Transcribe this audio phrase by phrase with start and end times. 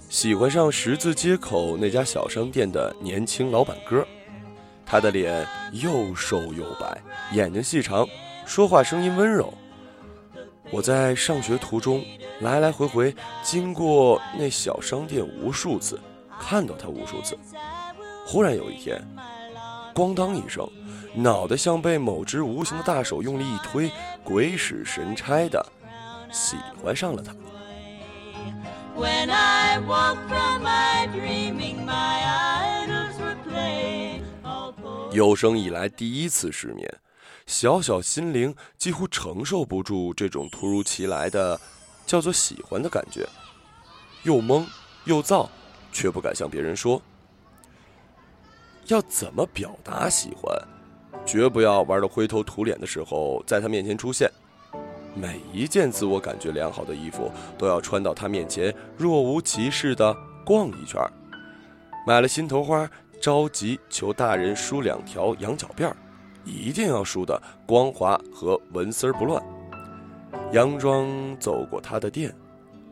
[0.08, 4.06] 喜欢上十字街口那家小商店的年轻老板哥。
[4.86, 8.08] 他的脸又瘦又白，眼睛细长，
[8.46, 9.52] 说话声音温柔。
[10.70, 12.02] 我在上学途中
[12.40, 16.00] 来来回回经过那小商店无数次，
[16.40, 17.36] 看到他无数次。
[18.26, 18.98] 忽然有一天，
[19.94, 20.66] 咣当一声，
[21.20, 23.90] 脑袋像被某只无形的大手用力一推，
[24.22, 25.64] 鬼使神差的
[26.30, 27.34] 喜欢上了他。
[35.10, 36.88] 有生以来第一次失眠，
[37.46, 41.60] 小小心灵几乎承受不住这种突如其来的
[42.06, 43.28] 叫做喜欢的感觉，
[44.22, 44.64] 又懵
[45.04, 45.50] 又躁，
[45.90, 47.02] 却不敢向别人说。
[48.86, 50.56] 要怎么表达喜欢？
[51.28, 54.30] 绝不要玩的灰头土脸的时候在他面前出现。
[55.14, 61.00] 每一件自我感觉良好的衣服都要穿到他面前，若无其事的逛一圈。
[62.06, 62.88] 买了心头花。
[63.20, 65.96] 着急求大人梳两条羊角辫儿，
[66.44, 69.42] 一定要梳得光滑和纹丝儿不乱。
[70.52, 71.04] 佯装
[71.40, 72.32] 走过他的店，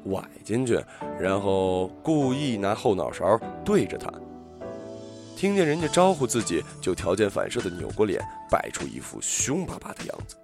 [0.07, 0.84] 崴进去，
[1.20, 4.12] 然后故意拿后脑勺对着他。
[5.37, 8.20] 听见人家招呼自己，就条件反射的扭过脸，
[8.51, 10.34] 摆出一副凶巴巴的样子。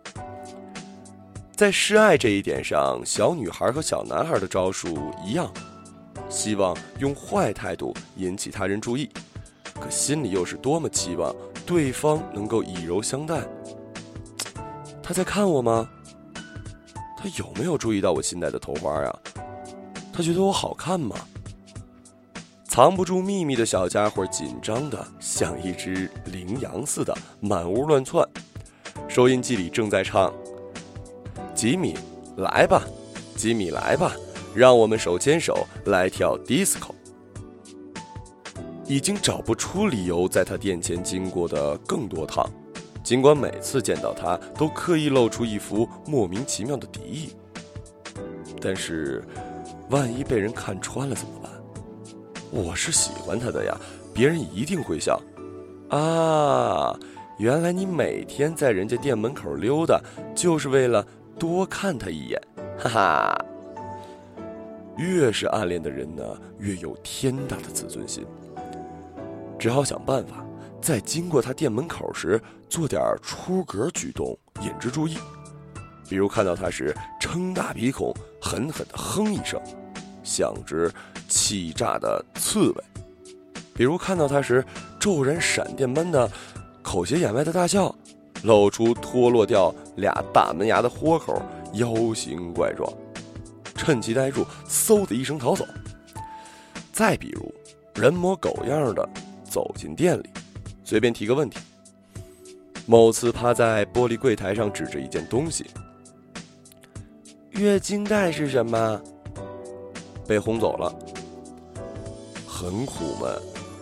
[1.57, 5.51] 在示爱这一点上，小女孩和小男孩的招数一样，
[6.29, 9.09] 希望用坏态度引起他人注意。
[9.81, 13.41] 可心里又是多么期望对方能够以柔相待。
[15.03, 15.89] 他在看我吗？
[17.17, 19.19] 他有没有注意到我新戴的头花呀？
[20.13, 21.17] 他觉得我好看吗？
[22.75, 28.27] 藏不住秘密的小家伙紧张的像一只羚羊似的满屋乱窜。
[29.07, 30.33] 收音机里正在唱
[31.55, 31.95] ：“吉米，
[32.39, 32.83] 来吧，
[33.37, 34.17] 吉米来吧，
[34.55, 36.93] 让我们手牵手来跳 disco。”
[38.89, 42.49] 已经找不出理由在他店前经过的更多趟，
[43.05, 47.35] 尽管每次见到他都刻意露出一副莫名其妙的敌意。
[48.63, 49.23] 但是，
[49.91, 51.52] 万一被人看穿了怎么办？
[52.53, 53.75] 我是喜欢他的呀，
[54.13, 55.19] 别人一定会笑。
[55.89, 56.95] 啊，
[57.39, 59.99] 原来你每天在人家店门口溜达，
[60.35, 61.03] 就是为了
[61.39, 62.39] 多看他一眼，
[62.79, 63.45] 哈哈。
[64.99, 66.23] 越是暗恋的人呢，
[66.59, 68.27] 越有天大的自尊心。
[69.59, 70.45] 只好想办法，
[70.79, 75.17] 在经过他店门口时做点出格举动，引之注意。
[76.07, 79.59] 比如看到他时撑大鼻孔，狠狠地哼一声，
[80.23, 80.91] 像只
[81.29, 82.85] 气炸的刺猬；
[83.75, 84.65] 比如看到他时
[84.99, 86.31] 骤然闪电般的
[86.83, 87.95] 口斜眼歪的大笑，
[88.43, 91.43] 露出脱落掉俩大门牙的豁口，
[91.75, 92.93] 妖形怪状。
[93.75, 95.67] 趁其呆住，嗖的一声逃走。
[96.93, 97.53] 再比如
[97.95, 99.09] 人模狗样的。
[99.45, 100.31] 走进店里，
[100.83, 101.59] 随便提个问题。
[102.87, 105.67] 某次趴在玻璃柜台上指着一件东西，
[107.51, 108.99] 月经带是什么？
[110.27, 110.95] 被轰走了，
[112.47, 113.31] 很苦闷，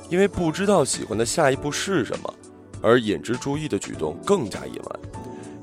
[0.09, 2.35] 因为不知道喜欢的下一步是什么，
[2.81, 5.01] 而引之注意的举动更加野蛮。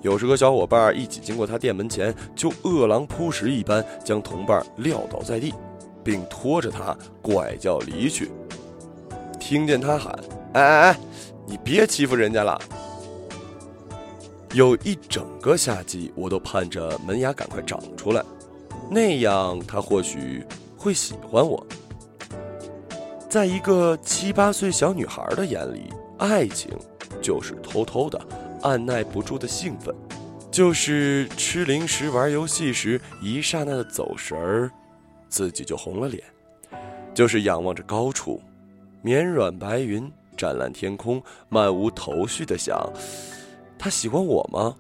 [0.04, 5.54] 有时和小伙伴一起经过他店门前，就饿狼扑食一般将同伴撂倒在地，
[6.04, 8.32] 并拖着他拐叫离去。
[9.40, 10.18] 听见他喊
[10.54, 11.00] ：“哎哎哎，
[11.46, 12.60] 你别欺负人家了！”
[14.54, 18.24] 有一整个夏季，我都盼着门牙赶快长出来，
[18.90, 20.46] 那样他或许
[20.88, 21.62] 会喜欢我。
[23.28, 26.72] 在一个七八岁小女孩的眼里，爱情
[27.22, 28.18] 就是偷偷的、
[28.62, 29.94] 按耐不住的兴奋，
[30.50, 34.72] 就是吃零食、玩游戏时一刹那的走神儿，
[35.28, 36.24] 自己就红了脸，
[37.14, 38.42] 就是仰望着高处。
[39.02, 42.90] 绵软白云，湛蓝天空，漫无头绪的想：
[43.78, 44.74] 他喜欢我吗？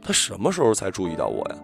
[0.00, 1.56] 他什么时候才注意到我呀？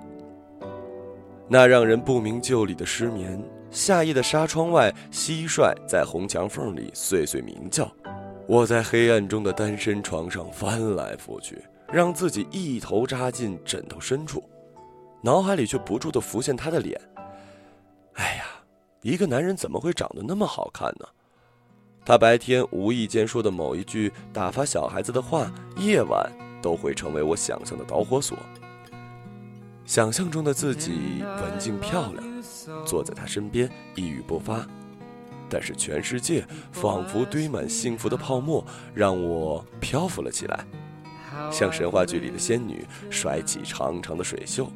[1.49, 3.43] 那让人不明就里的失眠，
[3.77, 7.87] 夏夜的纱窗外，蟋蟀在红墙缝里碎碎鸣叫。
[8.47, 11.63] 我在黑暗中的单身床上翻来覆去，
[11.93, 14.43] 让自己一头扎进枕头深处，
[15.21, 16.99] 脑海里却不住的浮现他的脸。
[18.15, 18.47] 哎呀，
[19.03, 21.07] 一个男人怎么会长得那么好看呢？
[22.03, 26.33] 他白天无意间说的某一句打发小孩子的话，夜晚
[26.63, 28.39] 都会成为我想象的导火索。
[29.87, 32.25] 想象中的自己文静漂亮，
[32.85, 34.67] 坐在他身边一语不发，
[35.49, 40.67] 但是全世界仿佛堆满幸福的泡沫，让我漂浮了起来。
[41.53, 44.71] 像神话剧里的仙女甩起长长的水袖。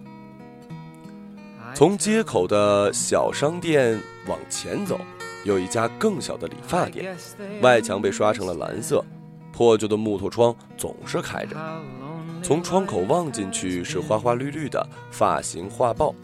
[1.74, 5.00] 从街口的小商店往前走，
[5.44, 7.16] 有一家更小的理发店，
[7.60, 9.04] 外墙被刷成了蓝色，
[9.52, 11.56] 破旧的木头窗总是开着。
[12.42, 16.14] 从窗口望进去是花花绿绿的发型画报。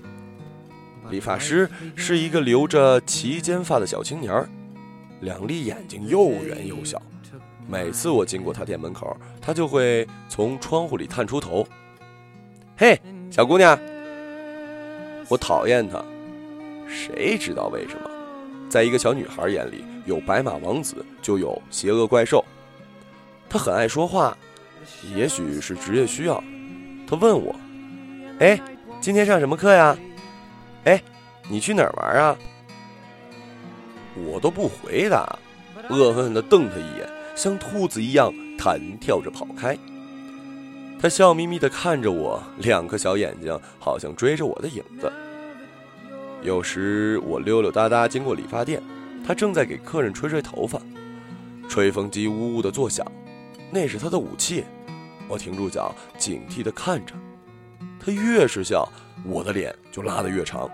[1.11, 4.49] 理发师是一个留着齐肩发的小青年儿，
[5.21, 7.01] 两粒眼睛又圆又小。
[7.69, 11.67] 每次我经过他店门口，他就会从窗户里探出头
[12.77, 13.79] ：“嘿，小姑娘。”
[15.29, 16.05] 我讨厌他，
[16.89, 18.11] 谁知道为什么？
[18.69, 22.45] 在一个小女孩眼里，有白马王子就有邪恶怪兽。
[23.49, 24.37] 他很爱说话，
[25.15, 26.43] 也许是职业需要。
[27.09, 27.55] 他问我
[28.41, 28.61] ：“哎，
[29.01, 29.97] 今天上什么课呀？
[30.85, 31.03] 哎，
[31.49, 32.37] 你去哪儿玩啊？”
[34.27, 35.39] 我都不回答，
[35.91, 39.77] 恶狠狠地瞪他一眼，像兔子一样弹跳着跑开。
[40.99, 45.13] 他笑眯眯地看着我，两颗小眼睛好像追着我的影子。
[46.43, 48.83] 有时我溜溜达达经过理发店，
[49.27, 50.81] 他正在给客人吹吹头发，
[51.69, 53.07] 吹风机呜呜地作响，
[53.71, 54.65] 那是他的武器。
[55.29, 57.15] 我停住脚，警惕地看着
[57.99, 58.89] 他，越是笑，
[59.25, 60.71] 我的脸就拉得越长。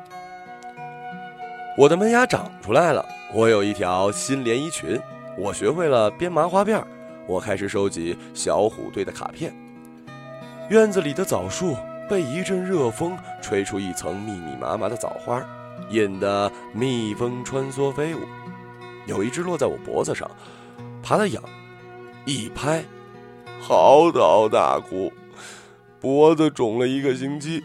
[1.79, 3.03] 我的门牙长出来了，
[3.33, 5.01] 我有一条新连衣裙，
[5.39, 6.85] 我学会了编麻花辫，
[7.27, 9.55] 我开始收集小虎队的卡片。
[10.69, 11.75] 院子里的枣树
[12.11, 15.43] 被一阵热风吹出一层密密麻麻的枣花，
[15.89, 18.21] 引得蜜蜂穿梭飞舞。
[19.07, 20.31] 有一只落在我脖子上，
[21.03, 21.43] 爬得痒，
[22.27, 22.85] 一拍，
[23.65, 25.13] 嚎啕大哭，
[26.01, 27.63] 脖子肿了一个星期。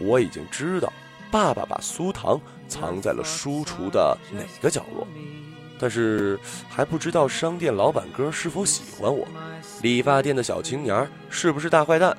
[0.00, 0.92] 我已经知道，
[1.30, 5.06] 爸爸把苏糖藏在了书橱的哪个角落。
[5.78, 6.36] 但是
[6.68, 9.24] 还不知道商店老板哥是否喜欢我，
[9.82, 12.16] 理发店的小青年是不是大坏蛋？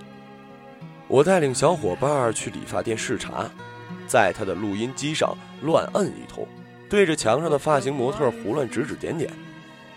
[1.10, 3.50] 我带领小伙伴去理发店视察，
[4.07, 6.48] 在他的录音机上乱摁一通，
[6.90, 9.30] 对着墙上的发型模特胡乱指指点点。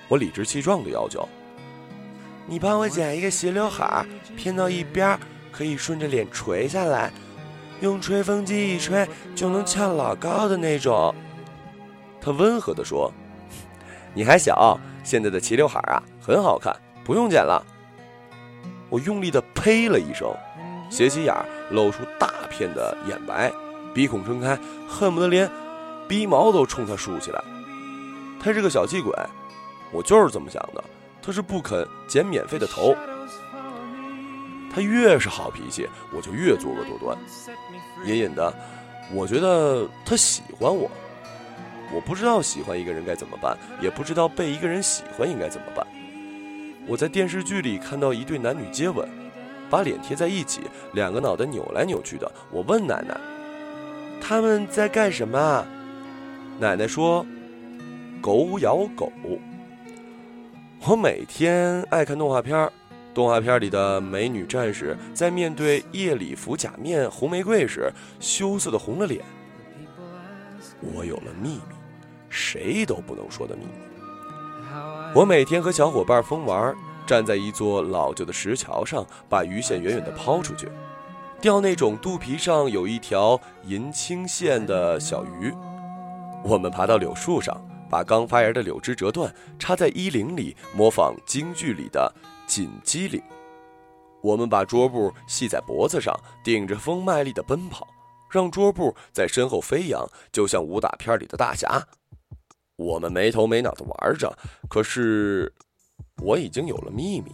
[0.09, 1.27] 我理直气壮地要求
[2.47, 4.05] ：“你帮我剪一个斜刘海，
[4.37, 5.19] 偏到一边，
[5.51, 7.13] 可以顺着脸垂下来，
[7.81, 11.15] 用吹风机一吹就能翘老高的那种。”
[12.21, 13.13] 他温和地说。
[14.15, 17.65] 你还小，现在的齐刘海啊很好看，不用剪了。
[18.91, 20.31] 我用力的呸了一声，
[20.91, 21.35] 斜起眼
[21.71, 23.51] 露出大片的眼白，
[23.95, 25.51] 鼻孔撑开，恨不得连
[26.07, 27.43] 鼻毛都冲他竖起来。
[28.39, 29.11] 他是个小气鬼，
[29.91, 30.85] 我就是这么想的。
[31.23, 32.95] 他是不肯剪免费的头。
[34.75, 37.17] 他越是好脾气，我就越作恶多端。
[38.07, 38.53] 隐隐的，
[39.13, 40.91] 我觉得他喜欢我。
[41.95, 45.87] 我不知道喜欢一个人该怎么办，也不知道被一个人喜欢应该怎么办。
[46.87, 49.07] 我在电视剧里看到一对男女接吻，
[49.69, 50.63] 把脸贴在一起，
[50.95, 52.33] 两个脑袋扭来扭去的。
[52.51, 53.15] 我问奶奶
[54.23, 55.67] ：“他们在干什么？”
[56.59, 57.27] 奶奶说
[58.23, 59.13] ：“狗咬狗。”
[60.85, 62.69] 我每天爱看动画片
[63.15, 69.25] 动画片里的美女战士在面对夜礼服假面红玫瑰时，羞涩的红了脸。
[70.81, 71.61] 我有了秘密。
[72.29, 73.71] 谁都不能说的秘密。
[75.15, 76.75] 我每天和小伙伴疯玩，
[77.07, 80.67] 站在一座老旧的石桥上，把鱼线远远的抛出去，
[81.41, 85.55] 钓那种肚皮上有一条银青线的小鱼。
[86.43, 87.55] 我们爬到柳树上，
[87.93, 92.11] 把刚发芽的柳枝折断，插在衣领里，模仿京剧里的
[92.47, 93.23] 锦鸡领。
[94.23, 97.87] 我们把桌布系在脖子上，顶着风卖力地奔跑，
[98.31, 101.87] 让桌布在身后飞扬，就像武打片里的大侠。
[102.77, 104.35] 我们没头没脑的玩着，
[104.71, 105.53] 可是
[106.23, 107.31] 我已经有了秘密。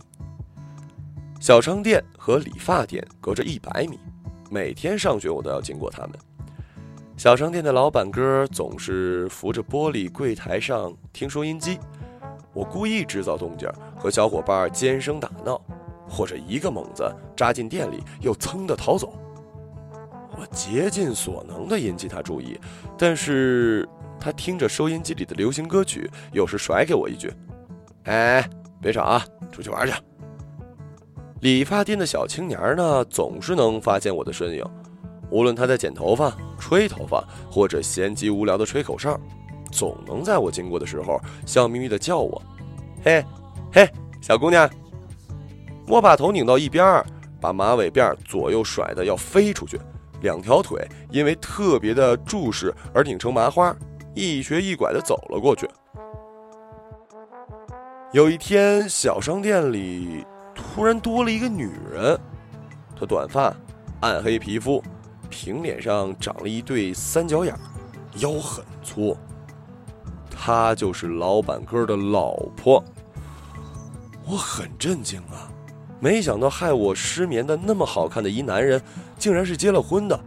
[1.41, 3.97] 小商店和理发店隔着一百米，
[4.51, 6.19] 每天上学我都要经过他们。
[7.19, 11.77] 小商店的老板哥总是扶着玻璃柜台上听收音机，
[12.55, 15.61] 我故意制造动静，和小伙伴尖声打闹，
[16.09, 19.19] 或者一个猛子扎进店里，又噌的逃走。
[20.31, 22.59] 我竭尽所能的引起他注意，
[22.97, 23.87] 但是。
[24.21, 27.33] 他听着收音机里的流行歌曲，有时甩给我一句
[28.03, 28.45] ：“哎，
[28.83, 29.95] 别吵啊，出去玩去。”
[31.41, 34.65] 理发店的小青年呢，总是能发现我的身影，
[35.31, 39.19] 无论他在剪头发、吹头发，或者闲极无聊的吹口哨，
[39.71, 42.43] 总能在我经过的时候笑眯眯的叫我
[43.05, 43.25] ：“嘿，
[43.73, 43.89] 嘿，
[44.21, 44.69] 小姑娘。”
[45.87, 47.03] 我把头拧到一边，
[47.41, 49.81] 把马尾辫左右甩的要飞出去，
[50.21, 53.75] 两条腿因为特别的注视而拧成麻花。
[54.15, 55.69] 一瘸一拐的走了过去。
[58.13, 62.19] 有一天，小商店里突然多了一个女人。
[62.99, 63.55] 她短发，
[64.01, 64.83] 暗黑皮肤，
[65.29, 67.55] 平脸上长了一对三角眼，
[68.17, 69.17] 腰很粗。
[70.31, 72.83] 她就是老板哥的老婆。
[74.27, 75.51] 我很震惊啊，
[76.01, 78.81] 没想到害我失眠的那么好看的一男人，
[79.19, 80.19] 竟然是结了婚的，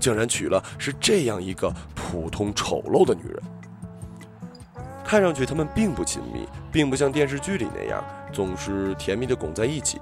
[0.00, 3.42] 竟然娶了是这样一个普通丑陋的女人。
[5.04, 9.98] 看上去他们并不亲密，并不像电视剧里那样总是甜蜜的拱在一起。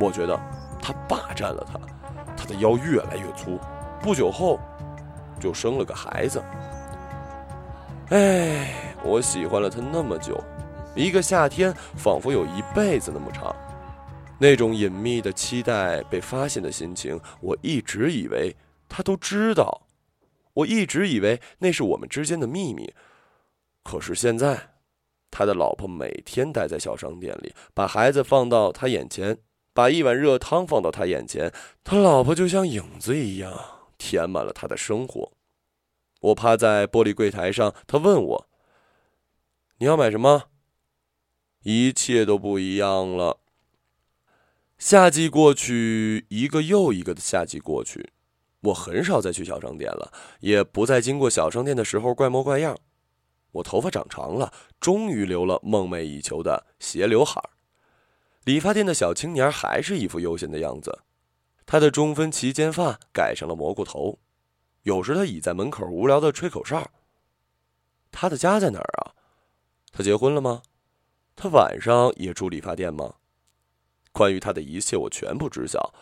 [0.00, 0.38] 我觉得。
[0.80, 2.07] 他霸占了她，她
[2.48, 3.60] 的腰越来越粗，
[4.02, 4.58] 不久后
[5.38, 6.42] 就生了个孩子。
[8.08, 10.42] 哎，我喜欢了他那么久，
[10.96, 13.54] 一个夏天仿佛有一辈子那么长。
[14.40, 18.56] 那种隐秘的期待被发现的心情，我一直以为
[18.88, 19.82] 他都知道，
[20.54, 22.94] 我一直以为那是我们之间的秘密。
[23.82, 24.58] 可是现在，
[25.30, 29.36] 他的老婆每天待在小商店里，把孩子放到他眼前。
[29.72, 31.52] 把一碗热汤放到他眼前，
[31.84, 33.52] 他老婆就像影子一样
[33.96, 35.32] 填满了他的生活。
[36.20, 38.48] 我趴在玻璃柜台上，他问我
[39.78, 40.44] ：“你要买什么？”
[41.62, 43.40] 一切都不一样了。
[44.78, 48.12] 夏季过去，一个又一个的夏季过去，
[48.60, 52.76] 我很少再去小商店了，也不再经过小商店的时候怪模怪样。
[53.50, 57.50] 我头发长长了，终于留了梦寐以求的斜刘海儿。
[58.48, 61.00] 理发店的小青年还是一副悠闲的样子，
[61.66, 64.18] 他的中分齐肩发改成了蘑菇头，
[64.84, 66.90] 有时他倚在门口无聊的吹口哨。
[68.10, 69.12] 他的家在哪儿啊？
[69.92, 70.62] 他结婚了吗？
[71.36, 73.16] 他晚上也住理发店吗？
[74.12, 75.92] 关于他的一切我全部知晓。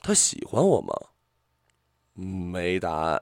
[0.00, 0.94] 他喜欢我吗？
[2.12, 3.20] 没答案。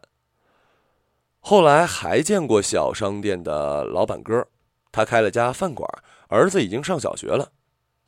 [1.40, 4.46] 后来还见过小商店的老板哥，
[4.92, 5.88] 他开了家饭馆，
[6.28, 7.50] 儿子已经上小学了。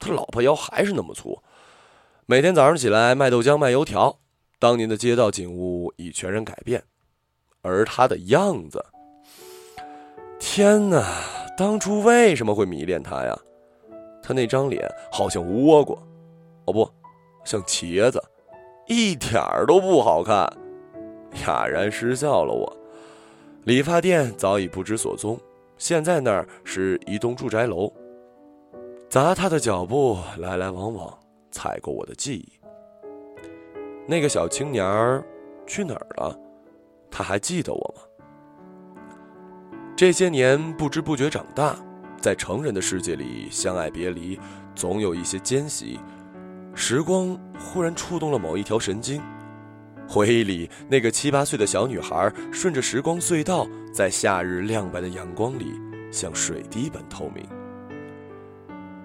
[0.04, 1.42] 他老婆腰还是那么粗，
[2.26, 4.18] 每天早上起来卖豆浆、卖油条。
[4.58, 6.82] 当年的街道景物已全然改变，
[7.62, 8.84] 而他的样子，
[10.38, 11.02] 天哪！
[11.56, 13.38] 当初为什么会迷恋他呀？
[14.23, 15.96] 他那张脸好像倭瓜，
[16.66, 16.90] 哦不，
[17.44, 18.23] 像茄子，
[18.87, 20.50] 一点儿都不好看，
[21.46, 22.52] 哑然失笑了。
[22.52, 22.76] 我，
[23.64, 25.38] 理发店早已不知所踪，
[25.78, 27.92] 现在那儿是一栋住宅楼。
[29.14, 31.16] 砸他的脚步来来往往，
[31.52, 32.52] 踩过我的记忆。
[34.09, 35.25] 那个小青年儿
[35.68, 36.37] 去哪儿了？
[37.12, 39.04] 他还记得我吗？
[39.94, 41.76] 这些年不知不觉长大，
[42.21, 44.37] 在成人的世界里相爱别离，
[44.75, 46.00] 总有一些间隙。
[46.75, 49.23] 时光忽然触动了某一条神经，
[50.09, 55.73] 回忆里那个七八岁的小女孩，顺着时光隧道，在夏日亮白的阳光里，
[56.11, 57.47] 像水滴般透明。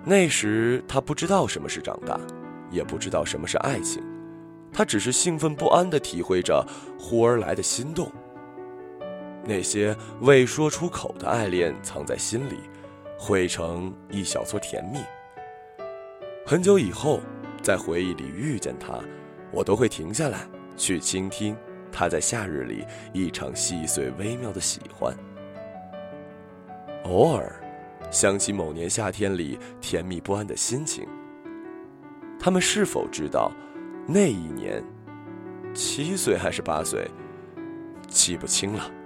[0.09, 2.19] 那时他不知道什么是长大，
[2.71, 4.03] 也不知道什么是爱情，
[4.73, 6.65] 他只是兴奋不安地体会着
[6.99, 8.11] 忽而来的心动。
[9.45, 12.55] 那些未说出口的爱恋藏在心里，
[13.19, 14.97] 汇成一小撮甜蜜。
[16.43, 17.19] 很久以后，
[17.61, 18.99] 在回忆里遇见他，
[19.51, 20.39] 我都会停下来
[20.75, 21.55] 去倾听
[21.91, 25.15] 他在夏日里一场细碎微妙的喜欢。
[27.03, 27.58] 偶尔。
[28.11, 31.07] 想起某年夏天里甜蜜不安的心情，
[32.39, 33.51] 他们是否知道，
[34.07, 34.83] 那一年，
[35.73, 37.09] 七岁还是八岁，
[38.07, 38.98] 记不清了。